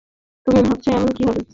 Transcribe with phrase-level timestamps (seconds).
[0.47, 1.41] তুমি ভাবছো এখন কী হবে।